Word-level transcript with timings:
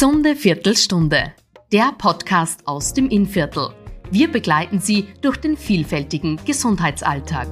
Gesunde 0.00 0.34
Viertelstunde, 0.34 1.34
der 1.70 1.92
Podcast 1.98 2.66
aus 2.66 2.94
dem 2.94 3.10
Innviertel. 3.10 3.68
Wir 4.10 4.32
begleiten 4.32 4.80
Sie 4.80 5.08
durch 5.20 5.36
den 5.36 5.58
vielfältigen 5.58 6.40
Gesundheitsalltag. 6.46 7.48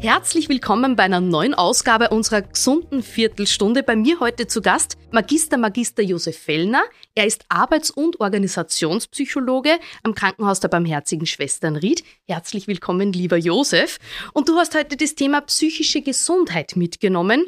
Herzlich 0.00 0.48
willkommen 0.48 0.96
bei 0.96 1.02
einer 1.02 1.20
neuen 1.20 1.52
Ausgabe 1.52 2.08
unserer 2.08 2.40
gesunden 2.40 3.02
Viertelstunde. 3.02 3.82
Bei 3.82 3.96
mir 3.96 4.18
heute 4.20 4.46
zu 4.46 4.62
Gast 4.62 4.96
Magister 5.10 5.58
Magister 5.58 6.02
Josef 6.02 6.38
Fellner. 6.38 6.84
Er 7.14 7.26
ist 7.26 7.44
Arbeits- 7.50 7.90
und 7.90 8.18
Organisationspsychologe 8.20 9.78
am 10.04 10.14
Krankenhaus 10.14 10.60
der 10.60 10.68
Barmherzigen 10.68 11.26
Schwestern 11.26 11.76
Ried. 11.76 12.02
Herzlich 12.26 12.66
willkommen, 12.66 13.12
lieber 13.12 13.36
Josef. 13.36 13.98
Und 14.32 14.48
du 14.48 14.56
hast 14.56 14.74
heute 14.74 14.96
das 14.96 15.14
Thema 15.14 15.42
psychische 15.42 16.00
Gesundheit 16.00 16.76
mitgenommen. 16.76 17.44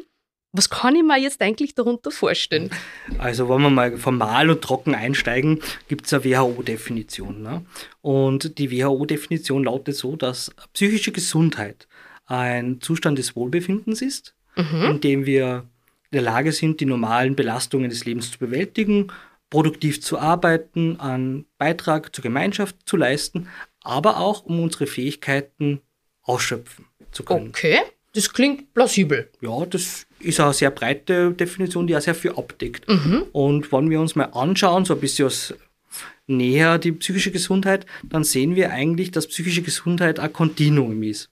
Was 0.53 0.69
kann 0.69 0.95
ich 0.95 1.03
mir 1.03 1.17
jetzt 1.17 1.41
eigentlich 1.41 1.75
darunter 1.75 2.11
vorstellen? 2.11 2.71
Also, 3.17 3.47
wenn 3.47 3.61
wir 3.61 3.69
mal 3.69 3.97
formal 3.97 4.49
und 4.49 4.61
trocken 4.61 4.95
einsteigen, 4.95 5.61
gibt 5.87 6.05
es 6.05 6.13
eine 6.13 6.25
WHO-Definition. 6.25 7.41
Ne? 7.41 7.65
Und 8.01 8.57
die 8.57 8.71
WHO-Definition 8.71 9.63
lautet 9.63 9.95
so, 9.95 10.17
dass 10.17 10.51
psychische 10.73 11.13
Gesundheit 11.13 11.87
ein 12.25 12.81
Zustand 12.81 13.17
des 13.17 13.35
Wohlbefindens 13.35 14.01
ist, 14.01 14.35
mhm. 14.55 14.83
in 14.83 15.01
dem 15.01 15.25
wir 15.25 15.65
in 16.11 16.17
der 16.17 16.21
Lage 16.21 16.51
sind, 16.51 16.81
die 16.81 16.85
normalen 16.85 17.35
Belastungen 17.35 17.89
des 17.89 18.03
Lebens 18.03 18.31
zu 18.31 18.39
bewältigen, 18.39 19.07
produktiv 19.49 20.01
zu 20.01 20.19
arbeiten, 20.19 20.99
einen 20.99 21.45
Beitrag 21.57 22.13
zur 22.13 22.23
Gemeinschaft 22.23 22.75
zu 22.85 22.97
leisten, 22.97 23.47
aber 23.81 24.17
auch 24.17 24.43
um 24.43 24.61
unsere 24.61 24.87
Fähigkeiten 24.87 25.81
ausschöpfen 26.23 26.85
zu 27.11 27.23
können. 27.23 27.49
Okay, 27.49 27.79
das 28.13 28.33
klingt 28.33 28.73
plausibel. 28.73 29.29
Ja, 29.41 29.65
das 29.65 30.05
ist 30.19 30.39
eine 30.39 30.53
sehr 30.53 30.71
breite 30.71 31.31
Definition, 31.31 31.87
die 31.87 31.95
auch 31.95 32.01
sehr 32.01 32.15
viel 32.15 32.31
abdeckt. 32.31 32.87
Mhm. 32.89 33.23
Und 33.31 33.71
wenn 33.71 33.89
wir 33.89 34.01
uns 34.01 34.15
mal 34.15 34.25
anschauen, 34.25 34.85
so 34.85 34.93
ein 34.93 34.99
bisschen 34.99 35.27
aus 35.27 35.53
näher 36.27 36.77
die 36.77 36.91
psychische 36.91 37.31
Gesundheit, 37.31 37.85
dann 38.03 38.23
sehen 38.23 38.55
wir 38.55 38.71
eigentlich, 38.71 39.11
dass 39.11 39.27
psychische 39.27 39.61
Gesundheit 39.61 40.19
ein 40.19 40.31
Kontinuum 40.31 41.03
ist. 41.03 41.29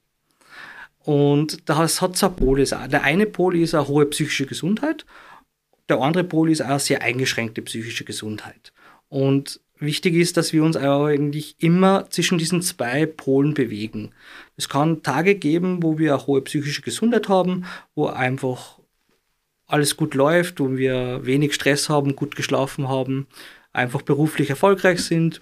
Und 1.00 1.70
das 1.70 2.02
hat 2.02 2.18
zwei 2.18 2.30
Pole. 2.30 2.64
Der 2.64 3.04
eine 3.04 3.26
Pol 3.26 3.58
ist 3.58 3.74
eine 3.74 3.88
hohe 3.88 4.06
psychische 4.06 4.46
Gesundheit, 4.46 5.06
der 5.88 6.00
andere 6.02 6.24
Pol 6.24 6.52
ist 6.52 6.62
eine 6.62 6.80
sehr 6.80 7.02
eingeschränkte 7.02 7.62
psychische 7.64 8.06
Gesundheit. 8.06 8.72
Und 9.08 9.60
wichtig 9.80 10.16
ist, 10.16 10.38
dass 10.38 10.54
wir 10.54 10.64
uns 10.64 10.78
eigentlich 10.78 11.56
immer 11.60 12.10
zwischen 12.10 12.38
diesen 12.38 12.62
zwei 12.62 13.06
Polen 13.06 13.54
bewegen. 13.54 14.12
Es 14.58 14.70
kann 14.70 15.04
Tage 15.04 15.36
geben, 15.36 15.82
wo 15.84 15.98
wir 15.98 16.14
eine 16.14 16.28
hohe 16.28 16.42
psychische 16.42 16.82
Gesundheit 16.82 17.30
haben, 17.30 17.66
wo 17.96 18.08
einfach 18.08 18.80
alles 19.66 19.96
gut 19.96 20.16
läuft, 20.16 20.60
wo 20.60 20.76
wir 20.76 21.26
wenig 21.26 21.54
Stress 21.54 21.90
haben, 21.90 22.16
gut 22.16 22.36
geschlafen 22.36 22.90
haben, 22.90 23.28
einfach 23.72 24.02
beruflich 24.02 24.50
erfolgreich 24.50 25.02
sind. 25.02 25.40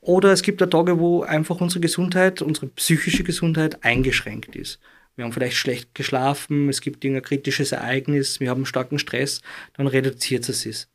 Oder 0.00 0.32
es 0.32 0.42
gibt 0.42 0.60
ja 0.60 0.66
Tage, 0.66 1.00
wo 1.00 1.22
einfach 1.22 1.60
unsere 1.60 1.80
Gesundheit, 1.80 2.42
unsere 2.42 2.68
psychische 2.68 3.24
Gesundheit 3.24 3.82
eingeschränkt 3.82 4.54
ist. 4.54 4.78
Wir 5.16 5.24
haben 5.24 5.32
vielleicht 5.32 5.56
schlecht 5.56 5.94
geschlafen, 5.94 6.68
es 6.68 6.82
gibt 6.82 7.02
ein 7.04 7.20
kritisches 7.22 7.72
Ereignis, 7.72 8.38
wir 8.38 8.50
haben 8.50 8.66
starken 8.66 8.98
Stress, 8.98 9.40
dann 9.72 9.86
reduziert 9.86 10.46
es 10.48 10.66
es. 10.66 10.88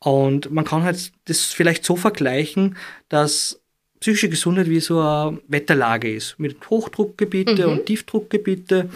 Und 0.00 0.50
man 0.50 0.64
kann 0.64 0.82
halt 0.82 1.12
das 1.26 1.44
vielleicht 1.44 1.84
so 1.84 1.96
vergleichen, 1.96 2.76
dass 3.08 3.60
psychische 4.00 4.30
Gesundheit 4.30 4.68
wie 4.68 4.80
so 4.80 4.98
eine 4.98 5.38
Wetterlage 5.48 6.14
ist, 6.14 6.38
mit 6.38 6.70
Hochdruckgebiete 6.70 7.66
mhm. 7.66 7.72
und 7.72 7.86
Tiefdruckgebiete 7.86 8.88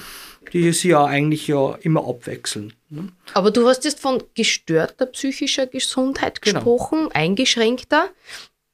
die 0.53 0.73
sie 0.73 0.91
ja 0.91 1.05
eigentlich 1.05 1.49
ja 1.49 1.77
immer 1.83 2.07
abwechseln. 2.07 2.73
Ne? 2.91 3.09
Aber 3.35 3.51
du 3.51 3.67
hast 3.67 3.85
jetzt 3.85 4.01
von 4.01 4.23
gestörter 4.35 5.07
psychischer 5.07 5.67
Gesundheit 5.67 6.43
genau. 6.43 6.61
gesprochen, 6.61 6.99
genau. 7.01 7.11
eingeschränkter. 7.13 8.11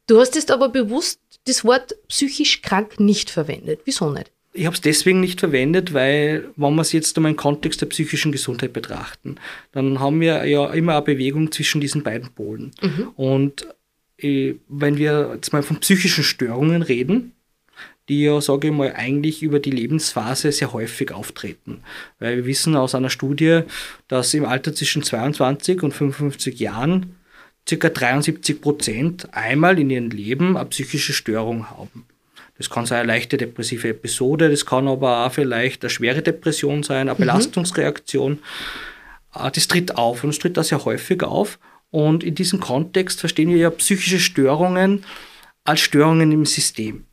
Du 0.07 0.21
hast 0.21 0.35
jetzt 0.35 0.51
aber 0.51 0.69
bewusst 0.69 1.21
das 1.47 1.65
Wort 1.65 1.95
psychisch 2.09 2.61
krank 2.63 3.01
nicht 3.01 3.31
verwendet. 3.31 3.81
Wieso 3.85 4.11
nicht? 4.11 4.31
Ich 4.53 4.67
habe 4.67 4.75
es 4.75 4.81
deswegen 4.81 5.21
nicht 5.21 5.41
verwendet, 5.41 5.95
weil, 5.95 6.51
wenn 6.57 6.75
wir 6.75 6.83
es 6.83 6.93
jetzt 6.93 7.17
einmal 7.17 7.31
im 7.31 7.37
Kontext 7.37 7.81
der 7.81 7.87
psychischen 7.87 8.33
Gesundheit 8.33 8.73
betrachten, 8.73 9.37
dann 9.73 10.01
haben 10.01 10.21
wir 10.21 10.45
ja 10.45 10.73
immer 10.73 10.95
eine 10.95 11.03
Bewegung 11.03 11.53
zwischen 11.53 11.81
diesen 11.81 12.03
beiden 12.03 12.31
Polen. 12.31 12.73
Mhm. 12.83 13.09
Und 13.15 13.67
äh, 14.19 14.55
wenn 14.69 14.97
wir 14.99 15.33
jetzt 15.35 15.53
mal 15.53 15.63
von 15.63 15.79
psychischen 15.79 16.25
Störungen 16.25 16.83
reden, 16.83 17.33
die 18.09 18.25
ja, 18.25 18.41
sage 18.41 18.69
ich 18.69 18.75
mal, 18.75 18.93
eigentlich 18.93 19.41
über 19.43 19.61
die 19.61 19.71
Lebensphase 19.71 20.51
sehr 20.51 20.73
häufig 20.73 21.13
auftreten. 21.13 21.83
Weil 22.19 22.39
wir 22.39 22.47
wissen 22.47 22.75
aus 22.75 22.97
einer 22.97 23.09
Studie, 23.09 23.61
dass 24.09 24.35
im 24.35 24.45
Alter 24.45 24.75
zwischen 24.75 25.05
22 25.05 25.83
und 25.85 25.95
55 25.95 26.59
Jahren 26.59 27.15
ca. 27.69 27.89
73 27.89 28.61
Prozent 28.61 29.33
einmal 29.33 29.79
in 29.79 29.91
ihrem 29.91 30.11
Leben 30.11 30.57
eine 30.57 30.69
psychische 30.69 31.13
Störung 31.13 31.71
haben. 31.71 32.05
Das 32.61 32.69
kann 32.69 32.85
sein 32.85 33.01
eine 33.01 33.09
leichte 33.09 33.39
depressive 33.39 33.89
Episode, 33.89 34.51
das 34.51 34.67
kann 34.67 34.87
aber 34.87 35.25
auch 35.25 35.33
vielleicht 35.33 35.83
eine 35.83 35.89
schwere 35.91 36.21
Depression 36.21 36.83
sein, 36.83 37.09
eine 37.09 37.15
mhm. 37.15 37.19
Belastungsreaktion. 37.19 38.33
Mhm. 38.33 39.51
Das 39.55 39.67
tritt 39.67 39.97
auf 39.97 40.25
und 40.25 40.31
es 40.31 40.39
tritt 40.39 40.59
da 40.59 40.63
sehr 40.63 40.85
häufig 40.85 41.23
auf. 41.23 41.59
Und 41.91 42.23
in 42.23 42.35
diesem 42.35 42.61
Kontext 42.61 43.21
verstehen 43.21 43.49
wir 43.49 43.57
ja 43.57 43.71
psychische 43.71 44.21
Störungen 44.21 45.05
als 45.65 45.81
Störungen 45.81 46.33
im 46.33 46.45
System 46.45 47.07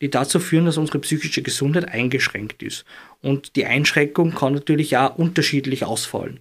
die 0.00 0.10
dazu 0.10 0.40
führen, 0.40 0.66
dass 0.66 0.78
unsere 0.78 0.98
psychische 0.98 1.42
Gesundheit 1.42 1.88
eingeschränkt 1.88 2.62
ist. 2.62 2.84
Und 3.22 3.56
die 3.56 3.66
Einschränkung 3.66 4.34
kann 4.34 4.54
natürlich 4.54 4.96
auch 4.96 5.16
unterschiedlich 5.16 5.84
ausfallen. 5.84 6.40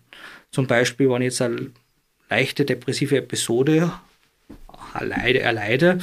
Zum 0.52 0.66
Beispiel, 0.66 1.10
wenn 1.10 1.22
ich 1.22 1.28
jetzt 1.28 1.42
eine 1.42 1.72
leichte 2.30 2.64
depressive 2.66 3.18
Episode 3.18 3.92
erleide, 4.94 5.42
erleide 5.42 6.00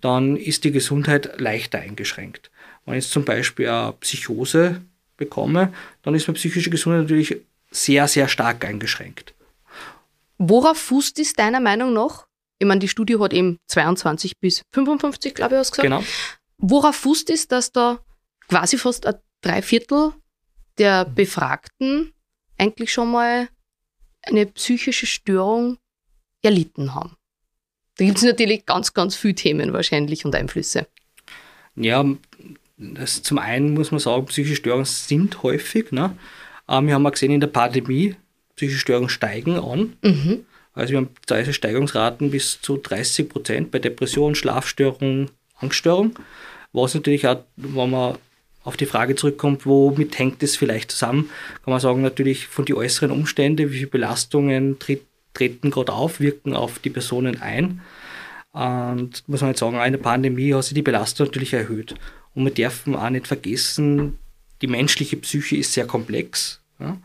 dann 0.00 0.36
ist 0.36 0.64
die 0.64 0.72
Gesundheit 0.72 1.40
leichter 1.40 1.78
eingeschränkt. 1.78 2.50
Wenn 2.84 2.94
ich 2.94 3.04
jetzt 3.04 3.12
zum 3.12 3.24
Beispiel 3.24 3.68
eine 3.68 3.92
Psychose 4.00 4.80
bekomme, 5.16 5.72
dann 6.02 6.14
ist 6.14 6.26
meine 6.26 6.36
psychische 6.36 6.70
Gesundheit 6.70 7.02
natürlich 7.02 7.36
sehr, 7.70 8.08
sehr 8.08 8.28
stark 8.28 8.64
eingeschränkt. 8.64 9.34
Worauf 10.38 10.78
fußt 10.78 11.18
es 11.18 11.34
deiner 11.34 11.60
Meinung 11.60 11.92
nach? 11.92 12.26
Ich 12.58 12.66
meine, 12.66 12.80
die 12.80 12.88
Studie 12.88 13.18
hat 13.18 13.32
eben 13.32 13.58
22 13.68 14.38
bis 14.38 14.62
55, 14.72 15.34
glaube 15.34 15.54
ich, 15.54 15.60
ausgesagt. 15.60 15.84
Genau. 15.84 16.02
Worauf 16.58 16.96
fußt 16.96 17.30
es, 17.30 17.48
dass 17.48 17.72
da 17.72 18.00
quasi 18.48 18.76
fast 18.76 19.06
ein 19.06 19.14
Dreiviertel 19.42 20.12
der 20.78 21.04
Befragten 21.04 22.12
eigentlich 22.58 22.92
schon 22.92 23.10
mal 23.10 23.48
eine 24.22 24.46
psychische 24.46 25.06
Störung 25.06 25.78
erlitten 26.42 26.94
haben? 26.94 27.16
Da 28.00 28.06
gibt 28.06 28.16
es 28.16 28.24
natürlich 28.24 28.64
ganz, 28.64 28.94
ganz 28.94 29.14
viele 29.14 29.34
Themen 29.34 29.74
wahrscheinlich 29.74 30.24
und 30.24 30.34
Einflüsse. 30.34 30.86
Ja, 31.76 32.02
das, 32.78 33.22
zum 33.22 33.36
einen 33.36 33.74
muss 33.74 33.90
man 33.90 34.00
sagen, 34.00 34.24
psychische 34.24 34.56
Störungen 34.56 34.86
sind 34.86 35.42
häufig. 35.42 35.92
Ne? 35.92 36.16
Ähm, 36.66 36.86
wir 36.86 36.94
haben 36.94 37.06
auch 37.06 37.12
gesehen, 37.12 37.30
in 37.30 37.40
der 37.40 37.48
Pandemie, 37.48 38.16
psychische 38.56 38.80
Störungen 38.80 39.10
steigen 39.10 39.58
an. 39.58 39.92
Mhm. 40.00 40.46
Also 40.72 40.92
wir 40.92 40.96
haben 40.96 41.10
teilweise 41.26 41.52
Steigungsraten 41.52 42.30
bis 42.30 42.62
zu 42.62 42.78
30 42.78 43.28
Prozent 43.28 43.70
bei 43.70 43.80
Depressionen, 43.80 44.34
Schlafstörungen, 44.34 45.30
Angststörung. 45.56 46.18
Was 46.72 46.94
natürlich 46.94 47.28
auch, 47.28 47.44
wenn 47.56 47.90
man 47.90 48.16
auf 48.64 48.78
die 48.78 48.86
Frage 48.86 49.14
zurückkommt, 49.14 49.66
womit 49.66 50.18
hängt 50.18 50.42
es 50.42 50.56
vielleicht 50.56 50.92
zusammen, 50.92 51.28
kann 51.64 51.72
man 51.72 51.80
sagen, 51.80 52.00
natürlich 52.00 52.46
von 52.46 52.64
den 52.64 52.76
äußeren 52.76 53.10
Umständen, 53.10 53.70
wie 53.70 53.76
viele 53.76 53.88
Belastungen 53.88 54.78
tritt, 54.78 55.02
treten 55.34 55.70
gerade 55.70 55.92
auf, 55.92 56.20
wirken 56.20 56.54
auf 56.54 56.78
die 56.78 56.90
Personen 56.90 57.40
ein. 57.40 57.80
Und 58.52 59.22
muss 59.28 59.40
man 59.42 59.50
jetzt 59.50 59.60
sagen, 59.60 59.78
eine 59.78 59.98
Pandemie 59.98 60.54
hat 60.54 60.64
sich 60.64 60.74
die 60.74 60.82
Belastung 60.82 61.26
natürlich 61.26 61.52
erhöht. 61.52 61.94
Und 62.34 62.44
wir 62.44 62.52
dürfen 62.52 62.96
auch 62.96 63.10
nicht 63.10 63.26
vergessen, 63.26 64.18
die 64.62 64.66
menschliche 64.66 65.16
Psyche 65.16 65.56
ist 65.56 65.72
sehr 65.72 65.86
komplex. 65.86 66.60
Ja? 66.78 66.98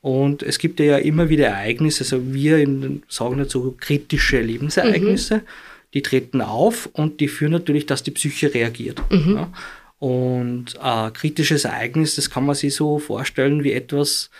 Und 0.00 0.42
es 0.42 0.58
gibt 0.58 0.80
ja 0.80 0.96
immer 0.96 1.28
wieder 1.28 1.48
Ereignisse, 1.48 2.04
also 2.04 2.32
wir 2.32 2.64
sagen 3.08 3.38
dazu 3.38 3.76
kritische 3.78 4.40
Lebensereignisse. 4.40 5.38
Mhm 5.38 5.42
die 5.94 6.02
treten 6.02 6.40
auf 6.40 6.86
und 6.92 7.20
die 7.20 7.28
führen 7.28 7.52
natürlich, 7.52 7.86
dass 7.86 8.02
die 8.02 8.10
Psyche 8.10 8.52
reagiert. 8.52 9.00
Mhm. 9.10 9.36
Ja. 9.36 9.52
Und 9.98 10.78
ein 10.80 11.12
kritisches 11.12 11.64
Ereignis, 11.64 12.14
das 12.14 12.30
kann 12.30 12.46
man 12.46 12.54
sich 12.54 12.74
so 12.74 12.98
vorstellen 12.98 13.64
wie 13.64 13.72
etwas, 13.72 14.30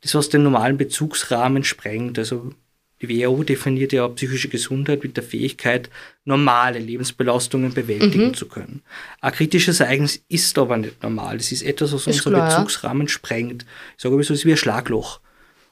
das 0.00 0.14
was 0.14 0.28
den 0.28 0.42
normalen 0.42 0.78
Bezugsrahmen 0.78 1.64
sprengt. 1.64 2.18
Also 2.18 2.54
die 3.02 3.08
WHO 3.08 3.42
definiert 3.42 3.92
ja 3.92 4.06
psychische 4.08 4.48
Gesundheit 4.48 5.02
mit 5.02 5.16
der 5.16 5.24
Fähigkeit, 5.24 5.90
normale 6.24 6.78
Lebensbelastungen 6.78 7.74
bewältigen 7.74 8.28
mhm. 8.28 8.34
zu 8.34 8.46
können. 8.46 8.82
Ein 9.20 9.32
kritisches 9.32 9.80
Ereignis 9.80 10.22
ist 10.28 10.56
aber 10.56 10.76
nicht 10.76 11.02
normal. 11.02 11.36
Es 11.36 11.50
ist 11.50 11.62
etwas, 11.62 11.92
was 11.92 12.06
unseren 12.06 12.34
Bezugsrahmen 12.34 13.08
ja. 13.08 13.12
sprengt. 13.12 13.66
Ich 13.96 14.02
sage 14.02 14.14
aber 14.14 14.22
so, 14.22 14.32
es 14.32 14.40
ist 14.40 14.46
wie 14.46 14.52
ein 14.52 14.56
Schlagloch. 14.56 15.20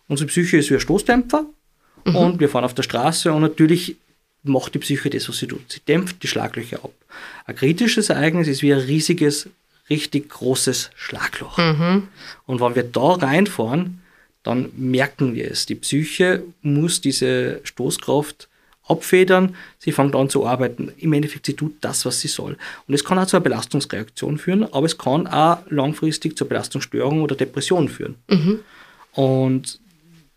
Unsere 0.09 0.27
Psyche 0.27 0.57
ist 0.57 0.71
wie 0.71 0.75
ein 0.75 0.81
Stoßdämpfer 0.81 1.47
mhm. 2.05 2.17
und 2.17 2.41
wir 2.41 2.49
fahren 2.49 2.65
auf 2.65 2.75
der 2.75 2.83
Straße 2.83 3.33
und 3.33 3.43
natürlich 3.43 3.97
macht 4.43 4.75
die 4.75 4.81
Psyche 4.81 5.09
das, 5.09 5.29
was 5.29 5.39
sie 5.39 5.47
tut. 5.47 5.71
Sie 5.71 5.81
dämpft 5.81 6.23
die 6.25 6.29
Schlaglöcher 6.29 6.85
ab. 6.85 6.93
Ein 7.45 7.55
kritisches 7.55 8.11
Ereignis 8.11 8.49
ist 8.49 8.63
wie 8.63 8.73
ein 8.73 8.81
riesiges, 8.81 9.49
richtig 9.89 10.31
großes 10.31 10.91
Schlagloch. 10.97 11.59
Mhm. 11.59 12.09
Und 12.47 12.61
wenn 12.61 12.75
wir 12.75 12.83
da 12.83 13.13
reinfahren, 13.13 14.01
dann 14.43 14.71
merken 14.77 15.35
wir 15.35 15.51
es. 15.51 15.67
Die 15.67 15.75
Psyche 15.75 16.43
muss 16.63 17.01
diese 17.01 17.61
Stoßkraft 17.65 18.49
abfedern, 18.91 19.55
sie 19.79 19.93
fängt 19.93 20.17
an 20.17 20.29
zu 20.29 20.47
arbeiten. 20.47 20.93
Im 20.99 21.13
Endeffekt, 21.13 21.47
sie 21.47 21.55
tut 21.55 21.75
das, 21.81 22.05
was 22.05 22.21
sie 22.21 22.29
soll. 22.29 22.57
Und 22.89 22.95
es 22.95 23.05
kann 23.05 23.19
auch 23.19 23.27
zu 23.27 23.37
einer 23.37 23.45
Belastungsreaktion 23.45 24.39
führen, 24.39 24.65
aber 24.65 24.87
es 24.87 24.99
kann 24.99 25.27
auch 25.27 25.59
langfristig 25.69 26.37
zur 26.37 26.49
Belastungsstörung 26.49 27.23
oder 27.23 27.37
Depression 27.37 27.89
führen. 27.89 28.17
Mhm. 28.29 28.61
Und 29.13 29.79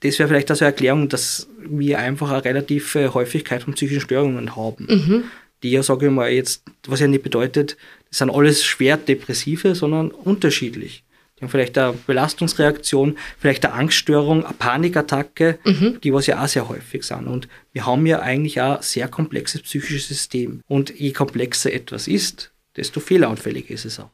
das 0.01 0.19
wäre 0.19 0.29
vielleicht 0.29 0.51
also 0.51 0.65
eine 0.65 0.73
Erklärung, 0.73 1.09
dass 1.09 1.47
wir 1.59 1.97
einfach 1.99 2.29
eine 2.31 2.45
relative 2.45 3.13
Häufigkeit 3.13 3.63
von 3.63 3.73
psychischen 3.73 4.01
Störungen 4.01 4.55
haben. 4.55 4.85
Mhm. 4.89 5.23
Die 5.63 5.71
ja, 5.71 5.81
sage 5.81 6.07
ich 6.07 6.11
mal, 6.11 6.29
jetzt, 6.29 6.63
was 6.87 6.99
ja 6.99 7.07
nicht 7.07 7.23
bedeutet, 7.23 7.77
das 8.09 8.19
sind 8.19 8.29
alles 8.29 8.63
schwer 8.63 8.97
depressive, 8.97 9.75
sondern 9.75 10.11
unterschiedlich. 10.11 11.03
Vielleicht 11.49 11.77
eine 11.77 11.93
Belastungsreaktion, 11.93 13.17
vielleicht 13.37 13.65
eine 13.65 13.73
Angststörung, 13.75 14.45
eine 14.45 14.53
Panikattacke, 14.53 15.59
mhm. 15.65 15.99
die 16.03 16.13
was 16.13 16.27
ja 16.27 16.43
auch 16.43 16.47
sehr 16.47 16.69
häufig 16.69 17.03
sind. 17.03 17.27
Und 17.27 17.47
wir 17.71 17.85
haben 17.85 18.05
ja 18.05 18.19
eigentlich 18.19 18.61
auch 18.61 18.77
ein 18.77 18.81
sehr 18.81 19.07
komplexes 19.07 19.61
psychisches 19.61 20.07
System. 20.07 20.61
Und 20.67 20.97
je 20.97 21.11
komplexer 21.11 21.73
etwas 21.73 22.07
ist, 22.07 22.51
desto 22.75 22.99
fehleranfälliger 22.99 23.71
ist 23.73 23.85
es 23.85 23.99
auch. 23.99 24.09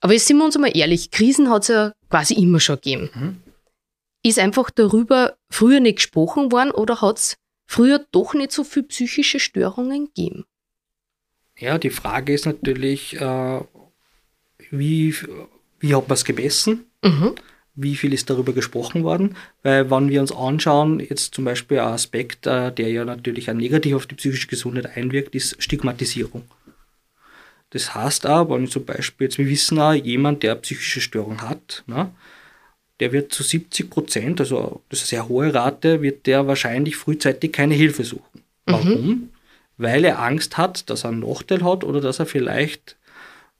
Aber 0.00 0.12
jetzt 0.12 0.26
sind 0.26 0.38
wir 0.38 0.44
uns 0.44 0.56
einmal 0.56 0.76
ehrlich, 0.76 1.10
Krisen 1.10 1.48
hat 1.48 1.62
es 1.62 1.68
ja 1.68 1.92
quasi 2.10 2.34
immer 2.34 2.58
schon 2.58 2.76
gegeben. 2.76 3.10
Mhm. 3.14 3.36
Ist 4.24 4.38
einfach 4.38 4.70
darüber 4.70 5.36
früher 5.50 5.80
nicht 5.80 5.96
gesprochen 5.96 6.52
worden 6.52 6.70
oder 6.70 7.00
hat 7.00 7.18
es 7.18 7.36
früher 7.66 8.04
doch 8.10 8.34
nicht 8.34 8.52
so 8.52 8.64
viele 8.64 8.86
psychische 8.86 9.40
Störungen 9.40 10.06
gegeben? 10.06 10.44
Ja, 11.56 11.78
die 11.78 11.90
Frage 11.90 12.32
ist 12.32 12.46
natürlich, 12.46 13.20
äh, 13.20 13.60
wie, 14.70 15.14
wie 15.82 15.94
hat 15.94 16.08
man 16.08 16.14
es 16.14 16.24
gemessen? 16.24 16.86
Mhm. 17.04 17.34
Wie 17.74 17.96
viel 17.96 18.12
ist 18.12 18.30
darüber 18.30 18.52
gesprochen 18.52 19.02
worden? 19.02 19.36
Weil, 19.62 19.90
wenn 19.90 20.08
wir 20.08 20.20
uns 20.20 20.32
anschauen, 20.32 21.00
jetzt 21.00 21.34
zum 21.34 21.44
Beispiel 21.44 21.78
ein 21.78 21.88
Aspekt, 21.92 22.46
äh, 22.46 22.70
der 22.70 22.90
ja 22.90 23.04
natürlich 23.04 23.50
auch 23.50 23.54
negativ 23.54 23.96
auf 23.96 24.06
die 24.06 24.14
psychische 24.14 24.46
Gesundheit 24.46 24.96
einwirkt, 24.96 25.34
ist 25.34 25.62
Stigmatisierung. 25.62 26.42
Das 27.70 27.94
heißt 27.94 28.26
auch, 28.26 28.50
wenn 28.50 28.68
zum 28.68 28.84
Beispiel, 28.84 29.26
jetzt 29.26 29.38
wir 29.38 29.48
wissen 29.48 29.78
auch, 29.78 29.94
jemand, 29.94 30.42
der 30.42 30.54
psychische 30.56 31.00
Störung 31.00 31.40
hat, 31.40 31.82
ne, 31.86 32.10
der 33.00 33.12
wird 33.12 33.32
zu 33.32 33.42
70 33.42 33.90
Prozent, 33.90 34.40
also 34.40 34.82
das 34.90 35.00
ist 35.02 35.12
eine 35.12 35.22
sehr 35.22 35.28
hohe 35.28 35.52
Rate, 35.52 36.02
wird 36.02 36.26
der 36.26 36.46
wahrscheinlich 36.46 36.96
frühzeitig 36.96 37.50
keine 37.50 37.74
Hilfe 37.74 38.04
suchen. 38.04 38.42
Warum? 38.66 38.88
Mhm. 38.88 39.28
Weil 39.78 40.04
er 40.04 40.20
Angst 40.20 40.58
hat, 40.58 40.88
dass 40.90 41.04
er 41.04 41.10
einen 41.10 41.20
Nachteil 41.20 41.64
hat 41.64 41.82
oder 41.82 42.00
dass 42.00 42.20
er 42.20 42.26
vielleicht 42.26 42.96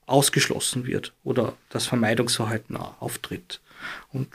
ausgeschlossen 0.05 0.85
wird 0.85 1.13
oder 1.23 1.53
das 1.69 1.85
Vermeidungsverhalten 1.85 2.77
auftritt. 2.77 3.61
Und 4.11 4.27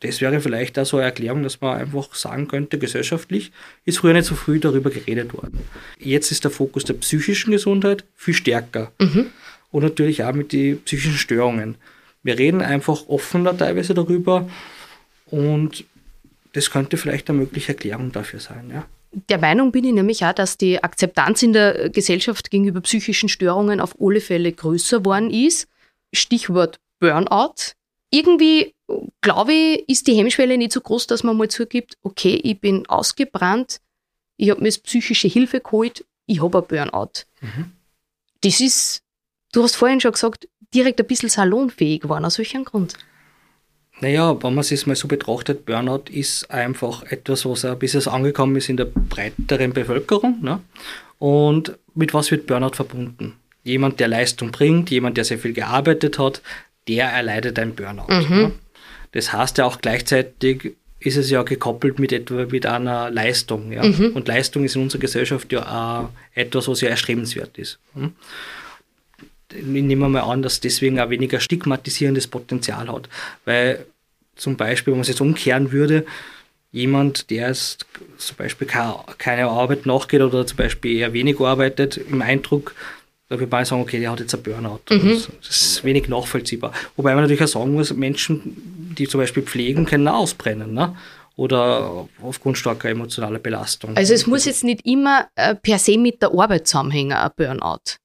das 0.00 0.20
wäre 0.20 0.40
vielleicht 0.40 0.78
auch 0.78 0.86
so 0.86 0.96
eine 0.96 1.06
Erklärung, 1.06 1.42
dass 1.44 1.60
man 1.60 1.78
einfach 1.78 2.14
sagen 2.14 2.48
könnte, 2.48 2.78
gesellschaftlich 2.78 3.52
ist 3.84 3.98
früher 3.98 4.14
nicht 4.14 4.26
so 4.26 4.34
früh 4.34 4.58
darüber 4.58 4.90
geredet 4.90 5.32
worden. 5.32 5.60
Jetzt 5.98 6.32
ist 6.32 6.42
der 6.42 6.50
Fokus 6.50 6.84
der 6.84 6.94
psychischen 6.94 7.52
Gesundheit 7.52 8.04
viel 8.16 8.34
stärker. 8.34 8.92
Mhm. 9.00 9.26
Und 9.70 9.84
natürlich 9.84 10.24
auch 10.24 10.34
mit 10.34 10.52
den 10.52 10.82
psychischen 10.82 11.16
Störungen. 11.16 11.76
Wir 12.22 12.38
reden 12.38 12.62
einfach 12.62 13.08
offener 13.08 13.56
teilweise 13.56 13.94
darüber 13.94 14.48
und 15.26 15.84
das 16.52 16.70
könnte 16.70 16.96
vielleicht 16.96 17.30
eine 17.30 17.38
mögliche 17.38 17.72
Erklärung 17.72 18.12
dafür 18.12 18.40
sein. 18.40 18.70
Ja. 18.70 18.86
Der 19.28 19.38
Meinung 19.38 19.72
bin 19.72 19.84
ich 19.84 19.92
nämlich 19.92 20.24
auch, 20.24 20.32
dass 20.32 20.56
die 20.56 20.82
Akzeptanz 20.82 21.42
in 21.42 21.52
der 21.52 21.90
Gesellschaft 21.90 22.50
gegenüber 22.50 22.80
psychischen 22.80 23.28
Störungen 23.28 23.80
auf 23.80 23.94
alle 24.00 24.20
Fälle 24.20 24.52
größer 24.52 24.98
geworden 24.98 25.30
ist. 25.30 25.68
Stichwort 26.14 26.80
Burnout. 26.98 27.74
Irgendwie, 28.10 28.74
glaube 29.20 29.52
ich, 29.52 29.88
ist 29.88 30.06
die 30.06 30.14
Hemmschwelle 30.14 30.56
nicht 30.56 30.72
so 30.72 30.80
groß, 30.80 31.06
dass 31.06 31.24
man 31.24 31.36
mal 31.36 31.48
zugibt, 31.48 31.96
okay, 32.02 32.40
ich 32.42 32.60
bin 32.60 32.86
ausgebrannt, 32.86 33.80
ich 34.36 34.50
habe 34.50 34.60
mir 34.60 34.68
jetzt 34.68 34.84
psychische 34.84 35.28
Hilfe 35.28 35.60
geholt, 35.60 36.04
ich 36.26 36.42
habe 36.42 36.58
ein 36.58 36.66
Burnout. 36.66 37.24
Mhm. 37.40 37.72
Das 38.42 38.60
ist, 38.60 39.02
du 39.52 39.62
hast 39.62 39.76
vorhin 39.76 40.00
schon 40.00 40.12
gesagt, 40.12 40.48
direkt 40.74 41.00
ein 41.00 41.06
bisschen 41.06 41.28
salonfähig 41.28 42.08
waren, 42.08 42.24
aus 42.24 42.38
welchem 42.38 42.64
Grund? 42.64 42.94
Naja, 44.02 44.36
wenn 44.42 44.54
man 44.54 44.64
es 44.68 44.86
mal 44.86 44.96
so 44.96 45.06
betrachtet, 45.06 45.64
Burnout 45.64 46.10
ist 46.10 46.50
einfach 46.50 47.04
etwas, 47.04 47.46
was 47.46 47.64
ein 47.64 47.78
bisschen 47.78 48.04
angekommen 48.08 48.56
ist 48.56 48.68
in 48.68 48.76
der 48.76 48.86
breiteren 48.86 49.72
Bevölkerung. 49.72 50.42
Ne? 50.42 50.58
Und 51.20 51.78
mit 51.94 52.12
was 52.12 52.32
wird 52.32 52.48
Burnout 52.48 52.74
verbunden? 52.74 53.34
Jemand, 53.62 54.00
der 54.00 54.08
Leistung 54.08 54.50
bringt, 54.50 54.90
jemand, 54.90 55.18
der 55.18 55.24
sehr 55.24 55.38
viel 55.38 55.52
gearbeitet 55.52 56.18
hat, 56.18 56.42
der 56.88 57.10
erleidet 57.10 57.60
ein 57.60 57.76
Burnout. 57.76 58.12
Mhm. 58.12 58.36
Ne? 58.36 58.52
Das 59.12 59.32
heißt 59.32 59.58
ja 59.58 59.66
auch 59.66 59.80
gleichzeitig 59.80 60.72
ist 60.98 61.16
es 61.16 61.30
ja 61.30 61.44
gekoppelt 61.44 62.00
mit 62.00 62.12
etwa 62.12 62.46
mit 62.46 62.66
einer 62.66 63.08
Leistung. 63.08 63.70
Ja? 63.70 63.84
Mhm. 63.84 64.16
Und 64.16 64.26
Leistung 64.26 64.64
ist 64.64 64.74
in 64.74 64.82
unserer 64.82 65.00
Gesellschaft 65.00 65.52
ja 65.52 65.62
auch 65.62 66.08
etwas, 66.34 66.66
was 66.66 66.80
ja 66.80 66.88
erstrebenswert 66.88 67.56
ist. 67.56 67.78
Hm? 67.94 68.14
ich 69.54 69.64
nehme 69.64 70.08
mal 70.08 70.20
an, 70.20 70.42
dass 70.42 70.60
deswegen 70.60 70.98
auch 70.98 71.10
weniger 71.10 71.40
stigmatisierendes 71.40 72.26
Potenzial 72.26 72.88
hat. 72.90 73.08
Weil 73.44 73.84
zum 74.36 74.56
Beispiel, 74.56 74.92
wenn 74.92 74.98
man 74.98 75.02
es 75.02 75.08
jetzt 75.08 75.20
umkehren 75.20 75.72
würde, 75.72 76.04
jemand, 76.70 77.30
der 77.30 77.48
jetzt 77.48 77.86
zum 78.16 78.36
Beispiel 78.36 78.66
keine 78.66 79.44
Arbeit 79.44 79.86
nachgeht 79.86 80.22
oder 80.22 80.46
zum 80.46 80.56
Beispiel 80.56 80.96
eher 80.96 81.12
wenig 81.12 81.38
arbeitet, 81.38 81.98
im 81.98 82.22
Eindruck, 82.22 82.74
da 83.28 83.38
würde 83.38 83.50
man 83.50 83.64
sagen, 83.64 83.82
okay, 83.82 84.00
der 84.00 84.10
hat 84.10 84.20
jetzt 84.20 84.34
ein 84.34 84.42
Burnout. 84.42 84.80
Mhm. 84.90 85.22
Das 85.40 85.48
ist 85.48 85.84
wenig 85.84 86.08
nachvollziehbar. 86.08 86.72
Wobei 86.96 87.14
man 87.14 87.22
natürlich 87.22 87.42
auch 87.42 87.48
sagen 87.48 87.72
muss, 87.72 87.92
Menschen, 87.94 88.92
die 88.98 89.08
zum 89.08 89.20
Beispiel 89.20 89.42
pflegen, 89.42 89.86
können 89.86 90.08
auch 90.08 90.20
ausbrennen. 90.20 90.74
Ne? 90.74 90.94
Oder 91.36 92.08
aufgrund 92.20 92.58
starker 92.58 92.90
emotionaler 92.90 93.38
Belastung. 93.38 93.96
Also 93.96 94.12
es 94.12 94.26
muss 94.26 94.44
jetzt 94.44 94.64
nicht 94.64 94.84
immer 94.84 95.28
äh, 95.34 95.54
per 95.54 95.78
se 95.78 95.96
mit 95.96 96.20
der 96.20 96.30
Arbeit 96.30 96.66
zusammenhängen, 96.66 97.12
ein 97.12 97.30
Burnout. 97.34 97.96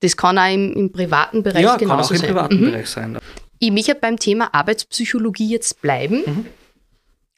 Das 0.00 0.16
kann 0.18 0.36
auch 0.36 0.52
im, 0.52 0.74
im 0.74 0.92
privaten 0.92 1.42
Bereich 1.42 1.62
ja, 1.62 1.76
genauso 1.76 2.10
kann 2.10 2.18
auch 2.18 2.22
im 2.22 2.28
privaten 2.28 2.60
mhm. 2.60 2.70
Bereich 2.72 2.88
sein. 2.88 3.18
Ich 3.64 3.72
möchte 3.72 3.94
beim 3.94 4.18
Thema 4.18 4.52
Arbeitspsychologie 4.52 5.48
jetzt 5.48 5.80
bleiben. 5.80 6.22
Mhm. 6.26 6.46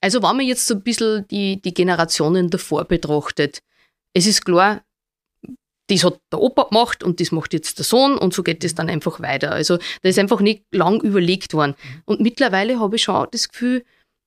Also 0.01 0.21
wenn 0.25 0.37
man 0.37 0.45
jetzt 0.45 0.67
so 0.67 0.75
ein 0.75 0.83
bisschen 0.83 1.25
die, 1.29 1.63
die 1.63 1.73
Generationen 1.73 2.51
davor 2.51 2.85
betrachtet, 2.85 3.61
es 4.13 4.27
ist 4.27 4.45
klar, 4.45 4.83
das 5.87 6.03
hat 6.03 6.19
der 6.33 6.41
Opa 6.41 6.65
gemacht 6.65 7.05
und 7.05 7.21
das 7.21 7.31
macht 7.31 7.53
jetzt 7.55 7.79
der 7.79 7.85
Sohn 7.85 8.19
und 8.19 8.35
so 8.35 8.43
geht 8.43 8.65
es 8.65 8.75
dann 8.75 8.91
einfach 8.91 9.21
weiter. 9.21 9.53
Also 9.53 9.79
da 10.03 10.09
ist 10.09 10.19
einfach 10.19 10.41
nicht 10.41 10.65
lang 10.73 11.01
überlegt 11.01 11.55
worden. 11.55 11.77
Und 12.07 12.21
mittlerweile 12.21 12.81
habe 12.81 12.97
ich 12.97 13.05
schon 13.05 13.29
das 13.31 13.49
Gefühl, 13.49 13.85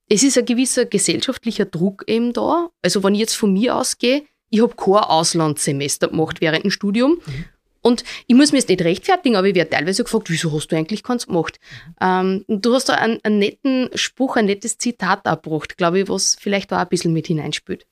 es 0.07 0.23
ist 0.23 0.37
ein 0.37 0.45
gewisser 0.45 0.85
gesellschaftlicher 0.85 1.65
Druck 1.65 2.05
eben 2.07 2.31
da. 2.31 2.69
Also 2.81 3.03
wenn 3.03 3.13
ich 3.13 3.19
jetzt 3.19 3.35
von 3.35 3.51
mir 3.51 3.75
ausgehe, 3.75 4.23
ich 4.49 4.61
habe 4.61 4.73
kein 4.73 5.03
Auslandssemester 5.03 6.07
gemacht 6.07 6.39
während 6.39 6.63
dem 6.63 6.71
Studium. 6.71 7.19
Mhm. 7.25 7.45
Und 7.81 8.03
ich 8.27 8.35
muss 8.35 8.51
mir 8.51 8.59
jetzt 8.59 8.69
nicht 8.69 8.81
rechtfertigen, 8.81 9.35
aber 9.35 9.47
ich 9.47 9.55
werde 9.55 9.69
teilweise 9.69 10.03
gefragt, 10.03 10.29
wieso 10.29 10.51
hast 10.53 10.67
du 10.67 10.75
eigentlich 10.75 11.03
keins 11.03 11.27
gemacht? 11.27 11.59
Ähm, 12.01 12.45
du 12.47 12.73
hast 12.73 12.89
da 12.89 12.95
einen, 12.95 13.19
einen, 13.23 13.39
netten 13.39 13.89
Spruch, 13.95 14.35
ein 14.35 14.45
nettes 14.45 14.77
Zitat 14.77 15.25
abgebracht, 15.25 15.77
glaube 15.77 15.99
ich, 15.99 16.09
was 16.09 16.35
vielleicht 16.39 16.73
auch 16.73 16.77
ein 16.77 16.89
bisschen 16.89 17.13
mit 17.13 17.27
hineinspielt. 17.27 17.85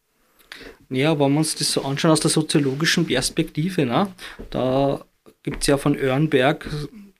Ja, 0.90 1.20
wenn 1.20 1.34
wir 1.34 1.40
uns 1.40 1.56
das 1.56 1.72
so 1.72 1.84
anschauen 1.84 2.12
aus 2.12 2.22
der 2.22 2.32
soziologischen 2.32 3.06
Perspektive, 3.06 3.86
ne, 3.86 4.08
da 4.50 5.06
gibt 5.44 5.62
es 5.62 5.68
ja 5.68 5.78
von 5.78 5.98
Örnberg 5.98 6.70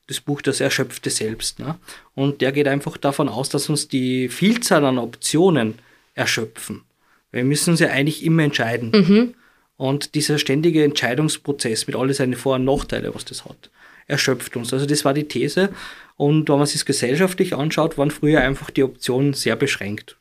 das 0.08 0.22
Buch 0.22 0.42
Das 0.42 0.62
Erschöpfte 0.62 1.10
Selbst. 1.10 1.60
Ne? 1.60 1.78
Und 2.16 2.42
der 2.42 2.52
geht 2.52 2.68
einfach 2.68 2.98
davon 2.98 3.30
aus, 3.30 3.50
dass 3.50 3.70
uns 3.70 3.88
die 3.88 4.30
Vielzahl 4.30 4.86
an 4.86 4.98
Optionen 4.98 5.76
erschöpfen. 6.16 6.84
Wir 7.32 7.44
müssen 7.44 7.72
uns 7.72 7.82
ja 7.82 7.90
eigentlich 7.90 8.24
immer 8.24 8.44
entscheiden. 8.44 8.92
Mhm. 8.92 9.36
Und 9.78 10.16
dieser 10.16 10.40
ständige 10.40 10.84
Entscheidungsprozess 10.84 11.88
mit 11.88 11.96
all 11.96 12.12
seinen 12.14 12.34
Vor- 12.34 12.56
und 12.56 12.66
Nachteilen, 12.66 13.14
was 13.14 13.26
das 13.26 13.46
hat, 13.46 13.70
erschöpft 14.08 14.56
uns. 14.58 14.74
Also 14.74 14.86
das 14.86 15.06
war 15.06 15.14
die 15.14 15.28
These. 15.28 15.70
Und 16.16 16.50
wenn 16.50 16.58
man 16.58 16.66
sich 16.66 16.84
gesellschaftlich 16.84 17.56
anschaut, 17.56 17.98
waren 17.98 18.10
früher 18.10 18.42
einfach 18.42 18.72
die 18.72 18.84
Optionen 18.84 19.34
sehr 19.34 19.56
beschränkt. 19.56 20.18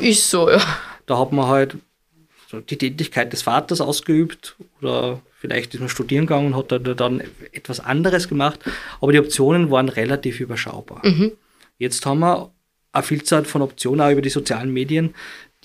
Ist 0.00 0.28
so, 0.28 0.50
ja. 0.50 0.60
Da 1.06 1.18
hat 1.18 1.32
man 1.32 1.46
halt 1.46 1.76
die 2.52 2.76
Tätigkeit 2.76 3.32
des 3.32 3.42
Vaters 3.42 3.80
ausgeübt 3.80 4.56
oder 4.80 5.22
vielleicht 5.38 5.74
ist 5.74 5.80
man 5.80 5.88
studieren 5.88 6.26
gegangen 6.26 6.52
und 6.52 6.56
hat 6.56 7.00
dann 7.00 7.22
etwas 7.52 7.80
anderes 7.80 8.28
gemacht. 8.28 8.60
Aber 9.00 9.12
die 9.12 9.18
Optionen 9.18 9.70
waren 9.70 9.88
relativ 9.88 10.40
überschaubar. 10.40 11.00
Mhm. 11.06 11.32
Jetzt 11.78 12.04
haben 12.04 12.20
wir 12.20 12.50
eine 12.92 13.02
Vielzahl 13.02 13.44
von 13.44 13.62
Optionen 13.62 14.00
auch 14.00 14.10
über 14.10 14.22
die 14.22 14.30
sozialen 14.30 14.72
Medien, 14.72 15.14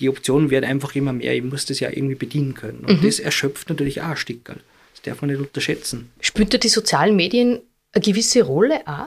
die 0.00 0.08
Optionen 0.08 0.50
werden 0.50 0.64
einfach 0.64 0.94
immer 0.94 1.12
mehr. 1.12 1.34
Ich 1.34 1.42
muss 1.42 1.66
das 1.66 1.80
ja 1.80 1.90
irgendwie 1.90 2.16
bedienen 2.16 2.54
können. 2.54 2.80
Und 2.80 3.00
mhm. 3.00 3.06
das 3.06 3.20
erschöpft 3.20 3.68
natürlich 3.68 4.02
auch 4.02 4.08
ein 4.08 4.16
Stickerl. 4.16 4.60
Das 4.92 5.02
darf 5.02 5.22
man 5.22 5.30
nicht 5.30 5.40
unterschätzen. 5.40 6.10
Spielt 6.20 6.52
da 6.52 6.58
die 6.58 6.68
sozialen 6.68 7.16
Medien 7.16 7.60
eine 7.92 8.02
gewisse 8.02 8.42
Rolle 8.42 8.80
auch? 8.86 9.06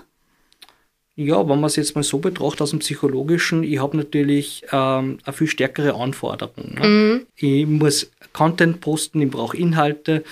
Ja, 1.20 1.40
wenn 1.50 1.60
man 1.60 1.66
es 1.66 1.76
jetzt 1.76 1.96
mal 1.96 2.04
so 2.04 2.20
betrachtet 2.20 2.62
aus 2.62 2.70
dem 2.70 2.80
Psychologischen, 2.80 3.64
ich 3.64 3.80
habe 3.80 3.98
natürlich 3.98 4.64
ähm, 4.72 5.18
eine 5.24 5.34
viel 5.34 5.48
stärkere 5.48 5.96
Anforderung. 5.96 6.76
Ne? 6.76 6.88
Mhm. 6.88 7.28
Ich 7.36 7.66
muss 7.66 8.12
Content 8.34 8.82
posten, 8.82 9.22
ich 9.22 9.32
brauche 9.32 9.58
Inhalte. 9.58 10.24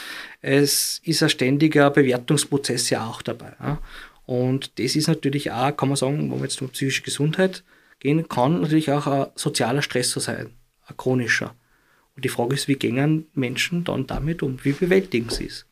Es 0.42 1.02
ist 1.04 1.24
ein 1.24 1.30
ständiger 1.30 1.90
Bewertungsprozess 1.90 2.92
ja 2.92 3.08
auch 3.08 3.24
dabei. 3.24 3.54
Ja? 3.60 3.80
Und 4.28 4.78
das 4.78 4.96
ist 4.96 5.08
natürlich 5.08 5.52
auch, 5.52 5.76
kann 5.76 5.90
man 5.90 5.96
sagen, 5.96 6.20
wenn 6.20 6.30
man 6.30 6.42
jetzt 6.42 6.62
um 6.62 6.70
psychische 6.70 7.02
Gesundheit 7.02 7.64
gehen, 8.06 8.28
kann 8.30 8.62
natürlich 8.62 8.92
auch 8.92 9.08
ein 9.08 9.28
sozialer 9.36 9.82
Stressor 9.82 10.22
sein, 10.22 10.54
ein 10.88 10.98
chronischer. 10.98 11.56
Und 12.16 12.24
die 12.24 12.30
Frage 12.30 12.56
ist, 12.56 12.68
wie 12.68 12.76
gehen 12.76 13.28
Menschen 13.34 13.84
dann 13.84 14.08
damit 14.08 14.42
um? 14.42 14.58
Wie 14.64 14.72
bewältigen 14.72 15.30
sie 15.30 15.48
es? 15.48 15.66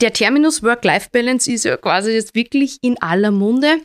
Der 0.00 0.12
Terminus 0.12 0.62
Work-Life-Balance 0.62 1.50
ist 1.50 1.64
ja 1.64 1.76
quasi 1.76 2.12
jetzt 2.12 2.34
wirklich 2.34 2.78
in 2.82 3.00
aller 3.00 3.30
Munde. 3.30 3.78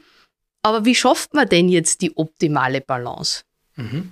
Aber 0.62 0.86
wie 0.86 0.94
schafft 0.94 1.34
man 1.34 1.48
denn 1.48 1.70
jetzt 1.70 2.02
die 2.02 2.16
optimale 2.16 2.82
Balance? 2.82 3.44
Mhm. 3.78 4.12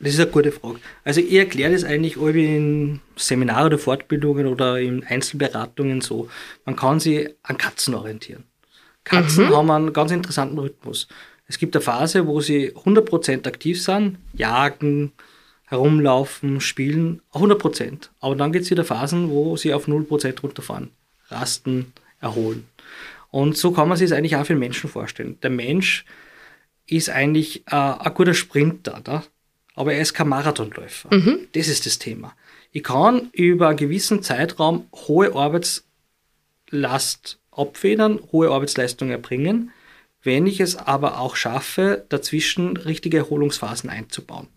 Das 0.00 0.14
ist 0.14 0.20
eine 0.20 0.30
gute 0.30 0.50
Frage. 0.50 0.80
Also 1.04 1.20
ich 1.20 1.34
erkläre 1.34 1.72
das 1.72 1.84
eigentlich 1.84 2.16
in 2.16 3.00
Seminaren 3.16 3.66
oder 3.66 3.78
Fortbildungen 3.78 4.46
oder 4.46 4.80
in 4.80 5.04
Einzelberatungen 5.04 6.00
so. 6.00 6.28
Man 6.64 6.74
kann 6.74 6.98
sich 6.98 7.28
an 7.42 7.58
Katzen 7.58 7.94
orientieren. 7.94 8.44
Katzen 9.04 9.46
mhm. 9.46 9.56
haben 9.56 9.70
einen 9.70 9.92
ganz 9.92 10.10
interessanten 10.10 10.58
Rhythmus. 10.58 11.06
Es 11.46 11.58
gibt 11.58 11.76
eine 11.76 11.82
Phase, 11.82 12.26
wo 12.26 12.40
sie 12.40 12.72
100% 12.72 13.46
aktiv 13.46 13.82
sind, 13.82 14.18
jagen, 14.32 15.12
herumlaufen, 15.64 16.60
spielen, 16.60 17.20
100%. 17.32 18.08
Aber 18.20 18.34
dann 18.34 18.52
gibt 18.52 18.64
es 18.64 18.70
wieder 18.70 18.84
Phasen, 18.84 19.30
wo 19.30 19.56
sie 19.56 19.74
auf 19.74 19.88
0% 19.88 20.40
runterfahren, 20.40 20.90
rasten, 21.28 21.92
erholen. 22.20 22.66
Und 23.30 23.56
so 23.56 23.72
kann 23.72 23.88
man 23.88 23.98
sich 23.98 24.06
es 24.06 24.12
eigentlich 24.12 24.36
auch 24.36 24.46
für 24.46 24.54
den 24.54 24.60
Menschen 24.60 24.88
vorstellen. 24.88 25.38
Der 25.42 25.50
Mensch 25.50 26.04
ist 26.86 27.10
eigentlich 27.10 27.66
äh, 27.66 27.74
ein 27.74 28.14
guter 28.14 28.34
Sprinter, 28.34 29.00
da? 29.02 29.24
aber 29.74 29.94
er 29.94 30.00
ist 30.00 30.14
kein 30.14 30.28
Marathonläufer. 30.28 31.14
Mhm. 31.14 31.48
Das 31.52 31.68
ist 31.68 31.86
das 31.86 31.98
Thema. 31.98 32.34
Ich 32.70 32.84
kann 32.84 33.30
über 33.32 33.68
einen 33.68 33.76
gewissen 33.76 34.22
Zeitraum 34.22 34.86
hohe 34.94 35.34
Arbeitslast 35.34 37.38
abfedern, 37.50 38.20
hohe 38.32 38.50
Arbeitsleistung 38.50 39.10
erbringen, 39.10 39.70
wenn 40.24 40.46
ich 40.46 40.60
es 40.60 40.76
aber 40.76 41.20
auch 41.20 41.36
schaffe, 41.36 42.04
dazwischen 42.08 42.76
richtige 42.76 43.18
Erholungsphasen 43.18 43.90
einzubauen. 43.90 44.48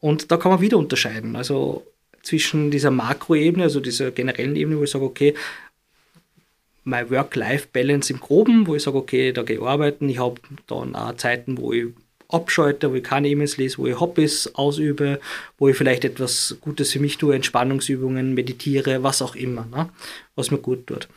Und 0.00 0.30
da 0.30 0.36
kann 0.36 0.52
man 0.52 0.60
wieder 0.60 0.78
unterscheiden. 0.78 1.36
Also 1.36 1.84
zwischen 2.22 2.70
dieser 2.70 2.90
Makroebene, 2.90 3.64
also 3.64 3.80
dieser 3.80 4.10
generellen 4.10 4.56
Ebene, 4.56 4.78
wo 4.78 4.84
ich 4.84 4.90
sage, 4.90 5.04
okay, 5.04 5.34
mein 6.84 7.10
Work-Life-Balance 7.10 8.12
im 8.12 8.20
Groben, 8.20 8.66
wo 8.66 8.74
ich 8.74 8.82
sage, 8.82 8.96
okay, 8.96 9.32
da 9.32 9.42
gehe 9.42 9.56
ich 9.56 9.62
arbeiten. 9.62 10.08
Ich 10.08 10.18
habe 10.18 10.40
dann 10.66 10.94
auch 10.94 11.16
Zeiten, 11.16 11.58
wo 11.58 11.72
ich 11.72 11.86
abschalte, 12.28 12.90
wo 12.90 12.94
ich 12.94 13.04
keine 13.04 13.28
E-Mails 13.28 13.56
lese, 13.56 13.78
wo 13.78 13.86
ich 13.86 13.98
Hobbys 13.98 14.54
ausübe, 14.54 15.20
wo 15.58 15.68
ich 15.68 15.76
vielleicht 15.76 16.04
etwas 16.04 16.56
Gutes 16.60 16.92
für 16.92 17.00
mich 17.00 17.18
tue, 17.18 17.34
Entspannungsübungen, 17.34 18.34
meditiere, 18.34 19.02
was 19.02 19.22
auch 19.22 19.34
immer, 19.34 19.66
ne? 19.66 19.88
was 20.34 20.50
mir 20.50 20.58
gut 20.58 20.86
tut. 20.86 21.08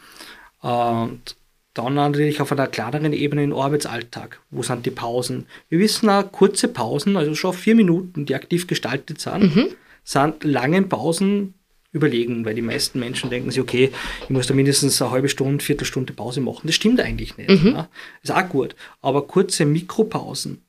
Und 0.61 1.35
dann 1.73 1.93
natürlich 1.93 2.41
auf 2.41 2.51
einer 2.51 2.67
kleineren 2.67 3.13
Ebene 3.13 3.43
im 3.43 3.53
Arbeitsalltag. 3.53 4.41
Wo 4.49 4.61
sind 4.61 4.85
die 4.85 4.91
Pausen? 4.91 5.45
Wir 5.69 5.79
wissen 5.79 6.09
auch, 6.09 6.29
kurze 6.31 6.67
Pausen, 6.67 7.15
also 7.15 7.33
schon 7.35 7.53
vier 7.53 7.75
Minuten, 7.75 8.25
die 8.25 8.35
aktiv 8.35 8.67
gestaltet 8.67 9.21
sind, 9.21 9.55
mhm. 9.55 9.67
sind 10.03 10.43
langen 10.43 10.89
Pausen 10.89 11.53
überlegen, 11.93 12.45
weil 12.45 12.55
die 12.55 12.61
meisten 12.61 12.99
Menschen 12.99 13.29
denken 13.29 13.51
sich, 13.51 13.61
okay, 13.61 13.91
ich 14.23 14.29
muss 14.29 14.47
da 14.47 14.53
mindestens 14.53 15.01
eine 15.01 15.11
halbe 15.11 15.29
Stunde, 15.29 15.63
Viertelstunde 15.63 16.13
Pause 16.13 16.41
machen. 16.41 16.61
Das 16.65 16.75
stimmt 16.75 16.99
eigentlich 16.99 17.37
nicht. 17.37 17.63
Mhm. 17.63 17.73
Ne? 17.73 17.87
Ist 18.21 18.31
auch 18.31 18.47
gut. 18.47 18.75
Aber 19.01 19.27
kurze 19.27 19.65
Mikropausen, 19.65 20.61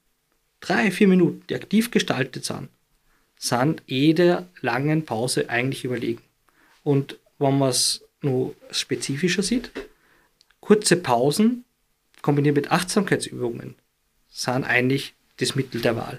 drei, 0.61 0.91
vier 0.91 1.09
Minuten, 1.09 1.43
die 1.49 1.55
aktiv 1.55 1.91
gestaltet 1.91 2.45
sind, 2.45 2.69
sind 3.37 3.83
jeder 3.87 4.49
langen 4.61 5.05
Pause 5.05 5.49
eigentlich 5.49 5.85
überlegen. 5.85 6.23
Und 6.85 7.19
wenn 7.39 7.59
man 7.59 7.71
es 7.71 8.05
nur 8.21 8.55
spezifischer 8.71 9.43
sieht, 9.43 9.73
kurze 10.63 10.97
Pausen 10.97 11.65
kombiniert 12.23 12.57
mit 12.57 12.73
Achtsamkeitsübungen 12.73 13.75
sind 14.31 14.65
eigentlich 14.65 15.15
das 15.37 15.55
Mittel 15.55 15.83
der 15.83 15.97
Wahl. 15.97 16.19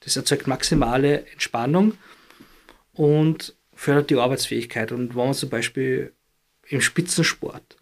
Das 0.00 0.16
erzeugt 0.16 0.48
maximale 0.48 1.24
Entspannung 1.26 1.94
und 2.92 3.54
fördert 3.74 4.10
die 4.10 4.16
Arbeitsfähigkeit. 4.16 4.90
Und 4.90 5.14
wenn 5.14 5.26
man 5.26 5.34
zum 5.34 5.48
Beispiel 5.48 6.12
im 6.68 6.80
Spitzensport 6.80 7.76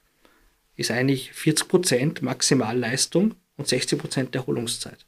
ist 0.77 0.91
eigentlich 0.91 1.33
40% 1.33 2.25
Maximalleistung 2.25 3.35
und 3.57 3.69
60% 3.69 4.35
Erholungszeit. 4.35 5.07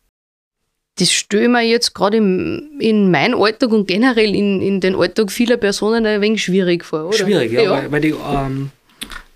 Das 0.96 1.10
ich 1.10 1.26
mir 1.30 1.62
jetzt 1.62 1.94
gerade 1.94 2.18
in 2.18 3.10
meinem 3.10 3.40
Alltag 3.40 3.70
und 3.70 3.88
generell 3.88 4.34
in, 4.34 4.60
in 4.60 4.80
den 4.80 4.94
Alltag 4.94 5.32
vieler 5.32 5.56
Personen 5.56 6.04
ein 6.04 6.20
wenig 6.20 6.44
schwierig 6.44 6.84
vor, 6.84 7.06
oder? 7.06 7.16
Schwierig, 7.16 7.50
ja, 7.52 7.62
ja. 7.62 7.70
Weil, 7.70 7.92
weil, 7.92 8.00
die, 8.02 8.10
ähm, 8.10 8.70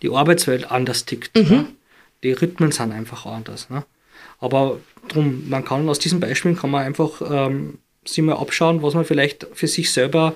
die 0.06 0.14
Arbeitswelt 0.14 0.70
anders 0.70 1.04
tickt. 1.04 1.36
Mhm. 1.36 1.48
Ne? 1.50 1.66
Die 2.22 2.32
Rhythmen 2.32 2.72
sind 2.72 2.92
einfach 2.92 3.26
anders. 3.26 3.68
Ne? 3.70 3.84
Aber 4.38 4.78
drum, 5.08 5.48
man 5.48 5.64
kann 5.64 5.88
aus 5.88 5.98
diesen 5.98 6.20
Beispielen 6.20 6.56
kann 6.56 6.70
man 6.70 6.84
einfach 6.84 7.20
ähm, 7.28 7.78
sich 8.04 8.22
mal 8.22 8.36
abschauen, 8.36 8.82
was 8.82 8.94
man 8.94 9.04
vielleicht 9.04 9.46
für 9.52 9.66
sich 9.66 9.92
selber 9.92 10.34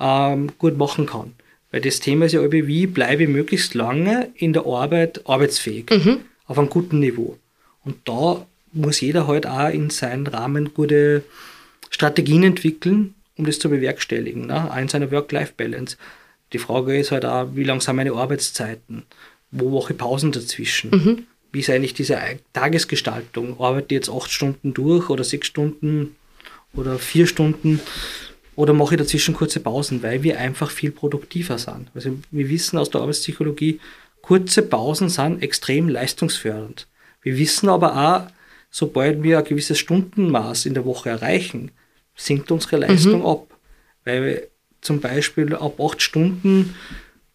ähm, 0.00 0.50
gut 0.58 0.76
machen 0.76 1.06
kann. 1.06 1.34
Weil 1.70 1.80
das 1.80 2.00
Thema 2.00 2.26
ist 2.26 2.32
ja 2.32 2.52
wie 2.52 2.86
bleibe 2.86 3.22
ich 3.22 3.28
möglichst 3.28 3.74
lange 3.74 4.30
in 4.34 4.52
der 4.52 4.66
Arbeit 4.66 5.26
arbeitsfähig, 5.26 5.90
mhm. 5.90 6.18
auf 6.46 6.58
einem 6.58 6.68
guten 6.68 6.98
Niveau. 6.98 7.38
Und 7.84 7.96
da 8.04 8.46
muss 8.72 9.00
jeder 9.00 9.26
halt 9.26 9.46
auch 9.46 9.70
in 9.70 9.90
seinen 9.90 10.26
Rahmen 10.26 10.74
gute 10.74 11.22
Strategien 11.90 12.42
entwickeln, 12.42 13.14
um 13.36 13.46
das 13.46 13.58
zu 13.58 13.70
bewerkstelligen, 13.70 14.46
ne? 14.46 14.70
auch 14.70 14.76
in 14.76 14.88
seiner 14.88 15.10
Work-Life-Balance. 15.10 15.96
Die 16.52 16.58
Frage 16.58 16.98
ist 16.98 17.12
halt 17.12 17.24
auch, 17.24 17.48
wie 17.54 17.64
lang 17.64 17.80
sind 17.80 17.96
meine 17.96 18.12
Arbeitszeiten? 18.12 19.04
Wo 19.50 19.70
mache 19.70 19.92
ich 19.92 19.98
Pausen 19.98 20.32
dazwischen? 20.32 20.90
Mhm. 20.90 21.26
Wie 21.52 21.60
ist 21.60 21.70
eigentlich 21.70 21.94
diese 21.94 22.18
Tagesgestaltung? 22.52 23.60
Arbeite 23.60 23.86
ich 23.94 24.00
jetzt 24.00 24.10
acht 24.10 24.30
Stunden 24.30 24.72
durch 24.72 25.10
oder 25.10 25.24
sechs 25.24 25.46
Stunden 25.46 26.16
oder 26.74 26.98
vier 26.98 27.26
Stunden? 27.26 27.80
Oder 28.54 28.74
mache 28.74 28.94
ich 28.94 29.00
dazwischen 29.00 29.34
kurze 29.34 29.60
Pausen, 29.60 30.02
weil 30.02 30.22
wir 30.22 30.38
einfach 30.38 30.70
viel 30.70 30.90
produktiver 30.90 31.58
sind. 31.58 31.90
Also 31.94 32.18
wir 32.30 32.48
wissen 32.50 32.78
aus 32.78 32.90
der 32.90 33.00
Arbeitspsychologie, 33.00 33.80
kurze 34.20 34.62
Pausen 34.62 35.08
sind 35.08 35.42
extrem 35.42 35.88
leistungsfördernd. 35.88 36.86
Wir 37.22 37.38
wissen 37.38 37.68
aber 37.68 37.96
auch, 37.96 38.30
sobald 38.70 39.22
wir 39.22 39.38
ein 39.38 39.44
gewisses 39.44 39.78
Stundenmaß 39.78 40.66
in 40.66 40.74
der 40.74 40.84
Woche 40.84 41.10
erreichen, 41.10 41.70
sinkt 42.14 42.50
unsere 42.50 42.76
Leistung 42.76 43.20
mhm. 43.20 43.26
ab. 43.26 43.46
Weil 44.04 44.24
wir 44.24 44.42
zum 44.82 45.00
Beispiel 45.00 45.54
ab 45.54 45.80
acht 45.80 46.02
Stunden 46.02 46.74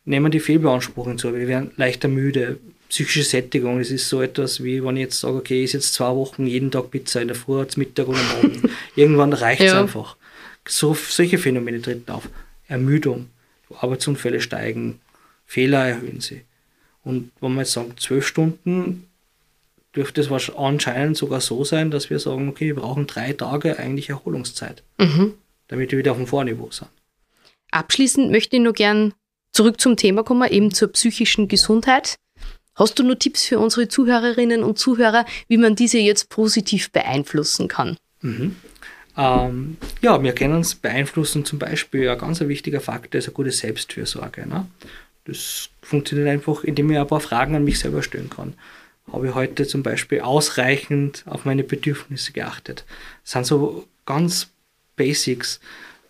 nehmen 0.05 0.31
die 0.31 0.39
Fehlbeanspruchungen 0.39 1.17
zu. 1.17 1.33
Wir 1.33 1.47
werden 1.47 1.71
leichter 1.77 2.07
müde. 2.07 2.59
Psychische 2.89 3.23
Sättigung, 3.23 3.79
das 3.79 3.91
ist 3.91 4.07
so 4.07 4.21
etwas 4.21 4.63
wie, 4.63 4.81
wenn 4.81 4.95
ich 4.95 5.03
jetzt 5.03 5.19
sage, 5.19 5.35
okay, 5.35 5.61
ich 5.61 5.73
jetzt 5.73 5.93
zwei 5.93 6.15
Wochen 6.15 6.47
jeden 6.47 6.71
Tag 6.71 6.89
Pizza 6.89 7.21
in 7.21 7.27
der 7.27 7.35
Früh, 7.35 7.65
Mittag 7.75 8.07
und 8.07 8.15
am 8.15 8.29
Abend. 8.37 8.69
Irgendwann 8.95 9.33
reicht 9.33 9.59
es 9.59 9.73
ja. 9.73 9.81
einfach. 9.81 10.15
So, 10.65 10.93
solche 10.93 11.37
Phänomene 11.37 11.81
treten 11.81 12.09
auf. 12.09 12.29
Ermüdung, 12.67 13.27
Arbeitsunfälle 13.77 14.39
steigen, 14.39 15.01
Fehler 15.45 15.85
erhöhen 15.85 16.21
sie. 16.21 16.43
Und 17.03 17.31
wenn 17.41 17.53
wir 17.55 17.61
jetzt 17.61 17.73
sagen, 17.73 17.93
zwölf 17.97 18.25
Stunden, 18.25 19.07
dürfte 19.93 20.21
es 20.21 20.29
anscheinend 20.55 21.17
sogar 21.17 21.41
so 21.41 21.65
sein, 21.65 21.91
dass 21.91 22.09
wir 22.09 22.19
sagen, 22.19 22.47
okay, 22.47 22.67
wir 22.67 22.75
brauchen 22.75 23.07
drei 23.07 23.33
Tage 23.33 23.79
eigentlich 23.79 24.09
Erholungszeit, 24.09 24.83
mhm. 24.97 25.33
damit 25.67 25.91
wir 25.91 25.97
wieder 25.97 26.11
auf 26.11 26.17
dem 26.17 26.27
Vorniveau 26.27 26.69
sind. 26.71 26.89
Abschließend 27.71 28.31
möchte 28.31 28.55
ich 28.55 28.61
nur 28.61 28.73
gern 28.73 29.13
zurück 29.51 29.81
zum 29.81 29.97
Thema 29.97 30.23
kommen, 30.23 30.49
eben 30.49 30.73
zur 30.73 30.89
psychischen 30.89 31.47
Gesundheit. 31.47 32.17
Hast 32.75 32.99
du 32.99 33.03
nur 33.03 33.17
Tipps 33.17 33.45
für 33.45 33.59
unsere 33.59 33.87
Zuhörerinnen 33.87 34.63
und 34.63 34.77
Zuhörer, 34.77 35.25
wie 35.47 35.57
man 35.57 35.75
diese 35.75 35.97
jetzt 35.97 36.29
positiv 36.29 36.91
beeinflussen 36.91 37.67
kann? 37.67 37.97
Mhm. 38.21 38.55
Ähm, 39.17 39.77
ja, 40.01 40.21
wir 40.21 40.33
können 40.33 40.53
uns 40.53 40.75
beeinflussen, 40.75 41.43
zum 41.43 41.57
Beispiel 41.57 42.07
ein 42.07 42.19
ganz 42.19 42.39
wichtiger 42.39 42.79
Faktor 42.79 43.17
ist 43.17 43.25
eine 43.25 43.33
gute 43.33 43.51
Selbstfürsorge. 43.51 44.47
Ne? 44.47 44.67
Das 45.25 45.69
funktioniert 45.81 46.29
einfach, 46.29 46.63
indem 46.63 46.91
ich 46.91 46.99
ein 46.99 47.07
paar 47.07 47.19
Fragen 47.19 47.55
an 47.55 47.63
mich 47.63 47.79
selber 47.79 48.03
stellen 48.03 48.29
kann. 48.29 48.53
Habe 49.11 49.29
ich 49.29 49.33
heute 49.33 49.65
zum 49.65 49.81
Beispiel 49.81 50.21
ausreichend 50.21 51.23
auf 51.25 51.45
meine 51.45 51.63
Bedürfnisse 51.63 52.31
geachtet? 52.31 52.85
Das 53.23 53.31
sind 53.31 53.45
so 53.45 53.87
ganz 54.05 54.49
Basics. 54.95 55.59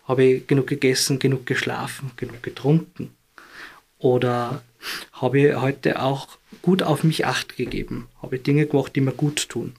Habe 0.08 0.24
ich 0.24 0.46
genug 0.46 0.66
gegessen, 0.66 1.18
genug 1.18 1.46
geschlafen, 1.46 2.10
genug 2.16 2.42
getrunken? 2.42 3.10
Oder 3.98 4.62
habe 5.12 5.40
ich 5.40 5.56
heute 5.56 6.02
auch 6.02 6.28
gut 6.62 6.82
auf 6.82 7.04
mich 7.04 7.26
acht 7.26 7.56
gegeben? 7.56 8.08
Habe 8.22 8.36
ich 8.36 8.42
Dinge 8.42 8.66
gemacht, 8.66 8.96
die 8.96 9.02
mir 9.02 9.12
gut 9.12 9.48
tun? 9.48 9.74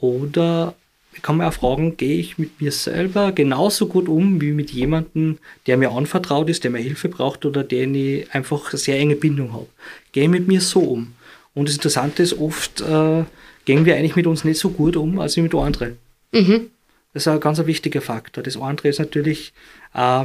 Oder 0.00 0.74
ich 1.14 1.22
kann 1.22 1.36
mir 1.36 1.48
auch 1.48 1.52
fragen, 1.52 1.96
gehe 1.96 2.18
ich 2.18 2.38
mit 2.38 2.60
mir 2.60 2.72
selber 2.72 3.32
genauso 3.32 3.86
gut 3.86 4.08
um 4.08 4.40
wie 4.40 4.52
mit 4.52 4.72
jemandem, 4.72 5.38
der 5.66 5.76
mir 5.76 5.92
anvertraut 5.92 6.48
ist, 6.48 6.64
der 6.64 6.72
mir 6.72 6.80
Hilfe 6.80 7.08
braucht 7.08 7.46
oder 7.46 7.62
den 7.62 7.94
ich 7.94 8.34
einfach 8.34 8.70
eine 8.70 8.78
sehr 8.78 8.98
enge 8.98 9.14
Bindung 9.14 9.52
habe. 9.52 9.68
Gehe 10.12 10.28
mit 10.28 10.48
mir 10.48 10.60
so 10.60 10.80
um. 10.80 11.14
Und 11.54 11.68
das 11.68 11.76
Interessante 11.76 12.24
ist, 12.24 12.38
oft 12.38 12.80
äh, 12.80 13.24
gehen 13.64 13.84
wir 13.84 13.94
eigentlich 13.94 14.16
mit 14.16 14.26
uns 14.26 14.42
nicht 14.42 14.58
so 14.58 14.70
gut 14.70 14.96
um, 14.96 15.20
als 15.20 15.36
mit 15.36 15.54
anderen. 15.54 15.98
Mhm. 16.32 16.70
Das 17.14 17.22
ist 17.22 17.28
ein 17.28 17.40
ganz 17.40 17.64
wichtiger 17.64 18.02
Faktor. 18.02 18.42
Das 18.44 18.56
andere 18.56 18.88
ist 18.88 18.98
natürlich, 18.98 19.54
äh, 19.94 20.24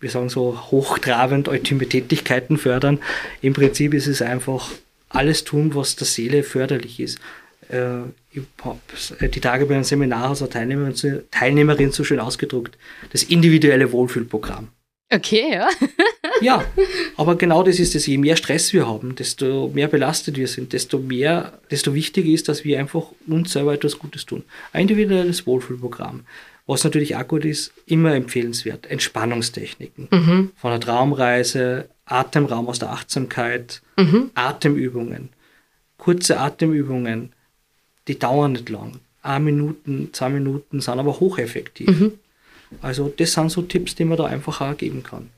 wir 0.00 0.10
sagen 0.10 0.28
so, 0.28 0.70
hochtrabend 0.70 1.48
ultime 1.48 1.86
Tätigkeiten 1.86 2.56
fördern. 2.56 3.00
Im 3.42 3.52
Prinzip 3.52 3.92
ist 3.92 4.06
es 4.06 4.22
einfach 4.22 4.70
alles 5.10 5.44
tun, 5.44 5.74
was 5.74 5.96
der 5.96 6.06
Seele 6.06 6.42
förderlich 6.42 7.00
ist 7.00 7.18
äh, 7.68 8.00
ich 8.32 8.42
habe 8.64 9.28
die 9.28 9.40
Tage 9.40 9.66
bei 9.66 9.74
einem 9.74 9.84
Seminar 9.84 10.30
aus 10.30 10.42
einer 10.42 10.50
Teilnehmerin, 10.50 10.94
Teilnehmerin 11.30 11.92
so 11.92 12.04
schön 12.04 12.20
ausgedruckt, 12.20 12.76
das 13.12 13.22
individuelle 13.22 13.90
Wohlfühlprogramm. 13.92 14.68
Okay, 15.10 15.52
ja. 15.52 15.68
ja, 16.40 16.64
aber 17.16 17.36
genau 17.36 17.62
das 17.62 17.78
ist 17.78 17.94
es. 17.94 18.06
Je 18.06 18.18
mehr 18.18 18.36
Stress 18.36 18.72
wir 18.72 18.86
haben, 18.86 19.14
desto 19.14 19.70
mehr 19.74 19.88
belastet 19.88 20.36
wir 20.36 20.48
sind, 20.48 20.72
desto 20.72 20.98
mehr, 20.98 21.58
desto 21.70 21.94
wichtiger 21.94 22.28
ist, 22.28 22.48
dass 22.48 22.64
wir 22.64 22.78
einfach 22.78 23.06
uns 23.26 23.52
selber 23.52 23.74
etwas 23.74 23.98
Gutes 23.98 24.26
tun. 24.26 24.44
Ein 24.72 24.82
individuelles 24.82 25.46
Wohlfühlprogramm. 25.46 26.24
Was 26.66 26.84
natürlich 26.84 27.16
auch 27.16 27.26
gut 27.26 27.46
ist, 27.46 27.72
immer 27.86 28.14
empfehlenswert. 28.14 28.86
Entspannungstechniken. 28.90 30.08
Mhm. 30.10 30.50
Von 30.54 30.70
der 30.70 30.80
Traumreise, 30.80 31.88
Atemraum 32.04 32.68
aus 32.68 32.78
der 32.78 32.90
Achtsamkeit, 32.90 33.80
mhm. 33.96 34.30
Atemübungen, 34.34 35.30
kurze 35.96 36.38
Atemübungen, 36.38 37.32
die 38.06 38.18
dauern 38.18 38.52
nicht 38.52 38.68
lang. 38.68 39.00
Ein 39.22 39.44
Minuten, 39.44 40.10
zwei 40.12 40.28
Minuten 40.28 40.80
sind 40.80 40.98
aber 40.98 41.20
hocheffektiv. 41.20 41.88
Mhm. 41.88 42.12
Also 42.82 43.12
das 43.16 43.32
sind 43.32 43.50
so 43.50 43.62
Tipps, 43.62 43.94
die 43.94 44.04
man 44.04 44.18
da 44.18 44.24
einfach 44.24 44.60
auch 44.60 44.76
geben 44.76 45.02
kann. 45.02 45.30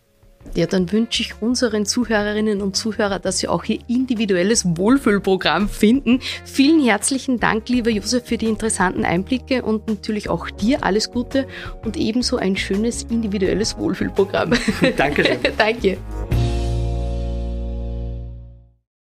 Ja, 0.54 0.66
dann 0.66 0.90
wünsche 0.92 1.23
ich 1.23 1.40
unseren 1.40 1.87
Zuhörerinnen 1.87 2.61
und 2.62 2.76
Zuhörern, 2.76 3.23
dass 3.23 3.38
sie 3.38 3.49
auch 3.49 3.64
ihr 3.64 3.78
individuelles 3.88 4.64
Wohlfühlprogramm 4.64 5.69
finden. 5.69 6.21
Vielen 6.45 6.83
herzlichen 6.83 7.40
Dank, 7.40 7.69
lieber 7.69 7.90
Josef, 7.90 8.25
für 8.26 8.38
die 8.38 8.47
interessanten 8.47 9.04
Einblicke 9.04 9.62
und 9.62 9.88
natürlich 9.88 10.28
auch 10.28 10.50
dir 10.50 10.85
alles 10.85 11.11
Gute 11.11 11.47
und 11.85 11.97
ebenso 11.97 12.37
ein 12.37 12.57
schönes 12.57 13.04
individuelles 13.04 13.76
Wohlfühlprogramm. 13.78 14.52
Dankeschön. 14.97 15.38
Danke. 15.59 15.99